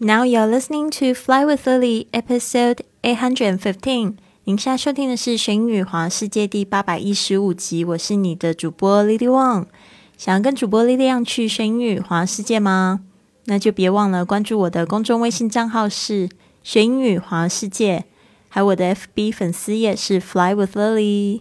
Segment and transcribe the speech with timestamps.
[0.00, 4.14] Now you're listening to Fly with Lily, episode eight hundred and fifteen.
[4.44, 7.84] 您现在收听的是《玄宇华世界》第八百一十五集。
[7.84, 9.66] 我是你的主播 Lily Wang。
[10.16, 13.00] 想要跟主播 Lily Wang 去玄宇华世界吗？
[13.46, 16.28] 那就别忘了关注我的公众微信账号是
[16.62, 18.04] “玄宇华世界”，
[18.48, 21.40] 还有我的 FB 粉丝页是 “Fly with Lily”。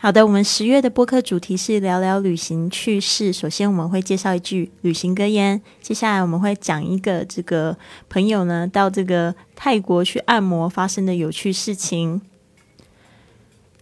[0.00, 3.32] 好的，我们十月的播客主题是聊聊旅行趣事。
[3.32, 5.60] 首先，我们会介绍一句旅行格言。
[5.80, 7.76] 接下来，我们会讲一个这个
[8.08, 12.20] 朋友呢到这个泰国去按摩发生的有趣事情。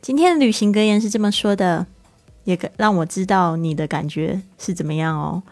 [0.01, 1.87] 今天的旅行格言是这么说的，
[2.45, 5.43] 也让我知道你的感觉是怎么样哦。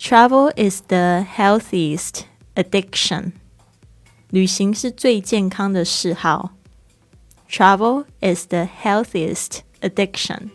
[0.00, 2.22] Travel is the healthiest
[2.56, 3.30] addiction。
[4.30, 6.54] 旅行是最健康的嗜好。
[7.48, 9.60] Travel is the healthiest。
[9.80, 10.50] Addiction.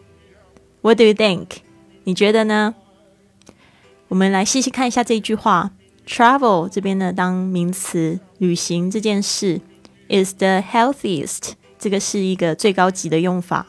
[0.82, 1.48] What do you think?
[2.04, 2.76] 你觉得呢？
[4.10, 5.72] 我们来细细看一下这一句话。
[6.06, 9.62] Travel 这边呢，当名词，旅行这件事
[10.10, 11.54] ，is the healthiest。
[11.80, 13.68] 这个是一个最高级的用法。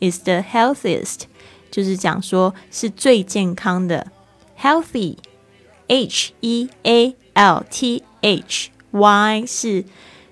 [0.00, 1.22] is the healthiest，
[1.70, 4.10] 就是讲说是最健康的。
[4.58, 9.84] Healthy，H E A L T H Y 是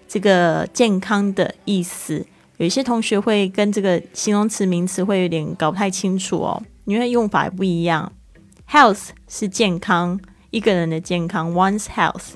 [0.09, 2.27] 这个健康的意思。
[2.58, 8.12] 有一些同学会跟这个形容词、名词会有点搞不太清楚哦，因为用法不一样。
[8.69, 12.34] Health 是健康，一个人的健康，one's health。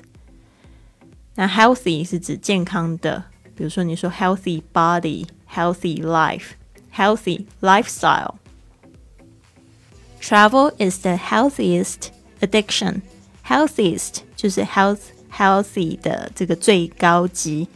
[1.35, 3.23] 那 healthy 是指健康的，
[3.55, 6.49] 比如说你说 healthy body、healthy life、
[6.93, 8.35] healthy lifestyle。
[10.19, 12.09] Travel is the healthiest
[12.41, 13.01] addiction.
[13.45, 14.99] Healthiest 就是 health
[15.31, 17.67] healthy 的这个最高级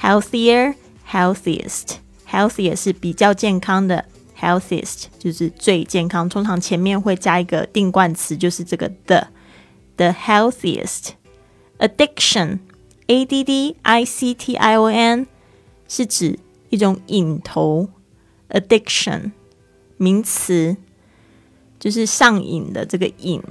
[0.00, 0.74] ，healthier。
[1.12, 1.96] Healthiest
[2.26, 4.04] healthy 也是比较健康的
[4.40, 6.26] ，healthiest 就是最健康。
[6.28, 9.28] 通常前面会加一个定冠词，就是这个的
[9.96, 11.10] the healthiest
[11.78, 12.60] addiction
[13.08, 15.26] a d d i c t i o n
[15.86, 16.38] 是指
[16.70, 17.90] 一种瘾头
[18.48, 19.32] ，addiction
[19.98, 20.76] 名词
[21.78, 23.42] 就是上瘾的这个瘾。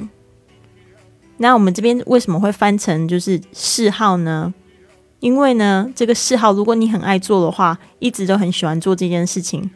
[1.38, 4.54] 那我们这边为什么会翻成就是嗜好呢？
[5.22, 9.70] 因为呢，这个嗜好，如果你很爱做的话，一直都很喜欢做这件事情，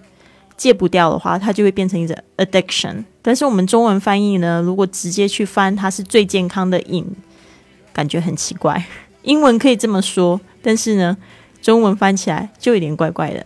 [0.58, 3.06] 戒不掉的话，它就会变成一个 addiction。
[3.22, 7.06] 但是我们中文翻译呢，如果直接去翻，它是最健康的瘾，
[7.94, 8.84] 感觉很奇怪。
[9.22, 11.16] 英文可以这么说，但是呢，
[11.62, 13.46] 中文翻起来就有点怪怪的。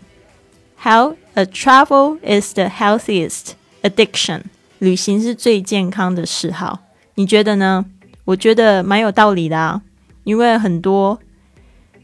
[0.82, 3.52] How a travel is the healthiest
[3.84, 4.44] addiction？
[4.78, 6.80] 旅行是最健康的嗜好，
[7.16, 7.86] 你觉得呢？
[8.24, 9.82] 我觉得蛮有道理的啊，
[10.24, 11.20] 因为很多。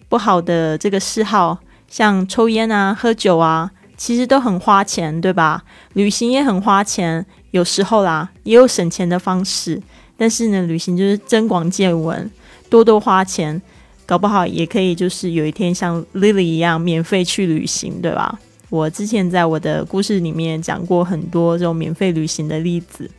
[0.08, 5.64] 不好的这个嗜好，像抽烟啊、喝酒啊，其实都很花钱，对吧？
[5.94, 9.82] 旅行也很花钱，有时候啦，也有省钱的方式。
[10.18, 12.30] 但是呢，旅行就是增广见闻，
[12.70, 13.62] 多多花钱，
[14.06, 18.40] 搞不好也可以就是有一天像 Lily 一样免费去旅行，对吧？
[18.70, 23.10] 我之前在我的故事里面讲过很多这种免费旅行的例子，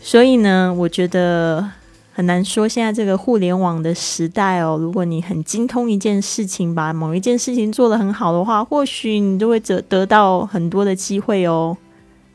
[0.00, 1.70] 所以呢，我觉得。
[2.16, 11.76] 很难说，现在这个互联网的时代哦，如果你很精通一件事情，把某一件事情做得很好的话，或许你就会得得到很多的机会哦。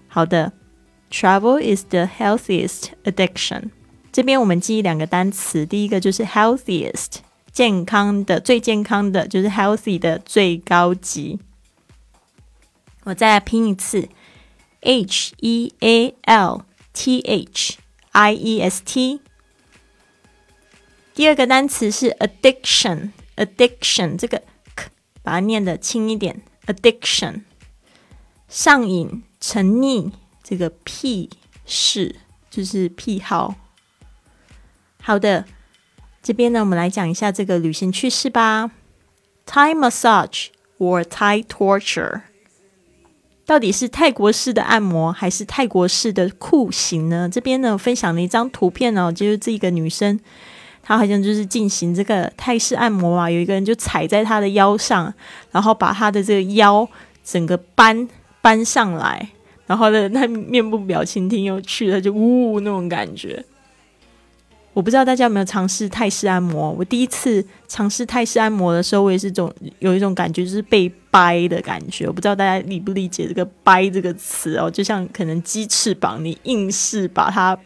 [0.08, 0.54] 好的
[1.10, 3.72] ，Travel is the healthiest addiction。
[4.12, 7.14] 这边我们记忆两个单词，第一个就是 healthiest，
[7.52, 11.40] 健康的、最健康的，就是 healthy 的最高级。
[13.06, 14.08] 我再来拼一次
[14.82, 17.78] ，H E A L T H
[18.12, 19.22] I E S T。
[21.14, 24.42] 第二个单词是 addiction，addiction 这个
[24.76, 24.90] k
[25.22, 27.42] 把它念的轻一点，addiction
[28.48, 30.12] 上瘾、沉溺，
[30.42, 31.30] 这个 p
[31.66, 32.16] 是
[32.50, 33.56] 就是癖好。
[35.02, 35.46] 好的，
[36.24, 38.72] 这边呢，我们来讲一下这个旅行趣事吧。
[39.46, 40.48] Thai massage
[40.80, 42.22] or Thai torture，
[43.46, 47.28] 到底是泰国式的按摩还是泰国式的酷刑呢？
[47.30, 50.20] 这边呢，分享了一张图片哦，就是这个女生。
[50.84, 55.14] 他好像就是进行这个泰式按摩嘛，有一个人就踩在他的腰上，
[55.52, 56.88] 然后把他的这个腰
[57.24, 58.08] 整个搬
[58.42, 59.30] 搬上来，
[59.68, 63.46] 然后呢，他面部表情挺有趣的，就呜那种感觉。
[64.74, 66.72] 我不知道大家有没有尝试泰式按摩？
[66.72, 72.08] 我第一次尝试泰式按摩的时候，我也是种有一种感觉，就是被掰的感觉。
[72.08, 77.58] 我不知道大家理不理解这个“掰”这个词哦，就像可能鸡翅膀，你硬是把它。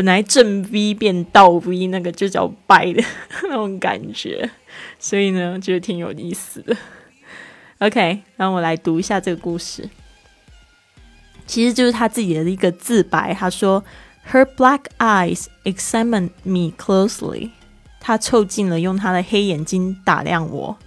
[0.00, 3.04] 本来正 V 变倒 V，那个就叫掰的
[3.42, 4.48] 那种感觉，
[4.98, 6.74] 所以呢，觉得挺有意思的。
[7.80, 9.90] OK，让我来读一下这个故事，
[11.46, 13.34] 其实就是他自己的一个自白。
[13.34, 13.84] 他说
[14.32, 17.50] Her black eyes examined me closely.
[18.00, 20.78] 她凑近了，用她的黑眼睛打量我。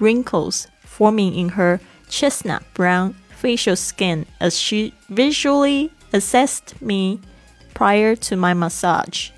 [0.00, 0.64] Wrinkles
[0.98, 7.18] forming in her chestnut brown facial skin as she visually assessed me
[7.76, 9.28] prior to my massage.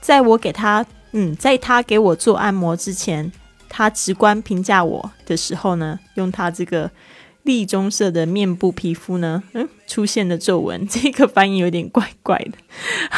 [0.00, 3.32] 在我给他，嗯，在他给我做按摩之前，
[3.68, 6.90] 他直观评价我的时候呢，用他这个
[7.42, 12.52] 栗棕色的面部皮肤呢，嗯，出现的皱纹， 这个翻译有点怪怪的。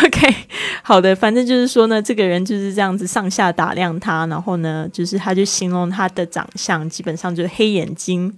[0.07, 0.35] OK，
[0.83, 8.33] 好的，反正就是说呢，这个人就是这样子上下打量他，然后呢，就是他就形容他的长相，基本上就是黑眼睛，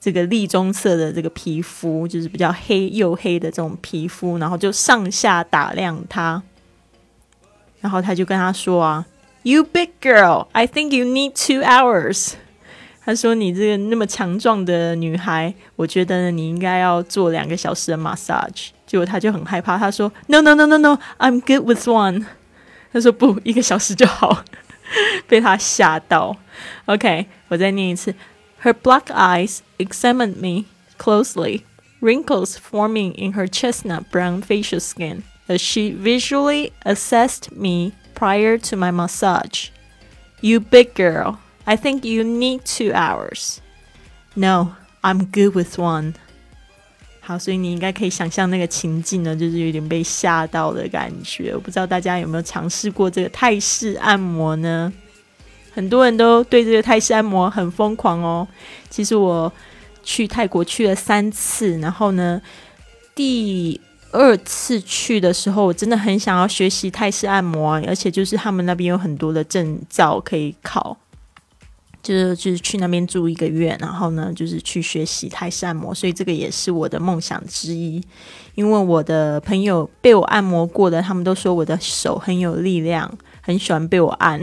[0.00, 6.42] 这个栗棕色的这个皮肤，就是比较黑黝黑的这种皮肤，然后就上下打量他，
[7.80, 9.06] 然后他就跟他说啊
[9.42, 12.34] ，You big girl, I think you need two hours。
[13.04, 22.26] 他说：“你这个那么强壮的女孩，我觉得，你应该要做两个小时的 massage。”结果他就很害怕，他说：“No, no, no, no, no, I'm good with one。”
[22.92, 24.44] 他说：“不，一个小时就好。”
[25.26, 26.36] 被他吓到。
[26.84, 28.14] OK，我再念一次。
[28.59, 30.65] Her black eyes examined me
[30.97, 31.65] closely,
[32.01, 38.77] wrinkles forming in her chestnut brown facial skin as she visually assessed me prior to
[38.77, 39.69] my massage.
[40.41, 41.39] You big girl.
[41.65, 43.61] I think you need two hours.
[44.35, 46.15] No, I'm good with one.
[47.21, 51.53] 好，所以你应该可以想象那个情境呢，就是有点被吓到的感觉。
[51.53, 54.91] 我不知道大家有没有尝试过这个泰式按摩呢？
[55.78, 58.44] 很多人都对这个泰式按摩很疯狂哦。
[58.90, 59.52] 其实我
[60.02, 62.42] 去泰国去了三次，然后呢，
[63.14, 63.80] 第
[64.10, 70.96] 二次去的时候，我真的很想要学习泰式按摩，而且就是他们那边有很多的证照可以考。
[72.00, 78.02] 就是就是去那边住一个月，然后呢，就是去学习泰式按摩，所以这个也是我的梦想之一。
[78.54, 84.40] 因为我的朋友被我按摩过的，他们都说我的手很有力量，很喜欢被我按，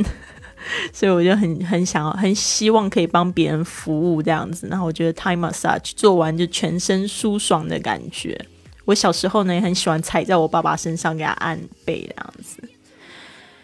[0.92, 4.68] 所以我就很很想要，很希望可以帮别人服务这样子。
[4.68, 8.40] 然后我觉得 time massage 做完就全身舒爽的感觉。
[8.86, 12.62] 我小时候呢也很喜欢踩在我爸爸身上给他按背这样子，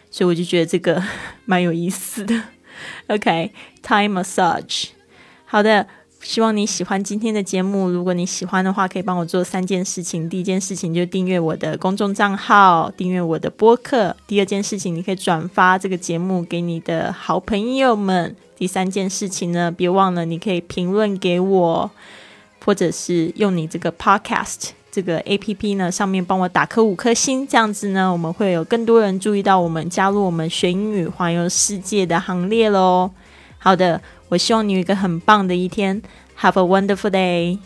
[0.09, 1.03] 所以我就觉得这个
[1.45, 2.41] 蛮有意思的。
[3.07, 4.87] OK，time massage。
[5.45, 5.87] 好的，
[6.21, 7.89] 希望你喜欢今天的节目。
[7.89, 10.29] 如果你喜欢的话，可以帮我做三件事情。
[10.29, 14.15] 第一件事情就订阅我的公众账号，订阅我的播客。
[14.27, 18.35] 第二件事情，你可以转发这个节目给你的好朋友们。
[18.55, 21.89] 第三件事情呢，别忘了你可以评论给我，
[22.63, 24.69] 或者是用你这个 Podcast。
[24.91, 33.09] 这个 A P P 呢，上面帮我打颗五颗星，这样子呢，我们会有更多人注意到我们，加入我们学英语环游世界的行列喽。
[33.63, 36.01] 好的，我希望你有一个很棒的一天
[36.39, 37.59] ，Have a wonderful day。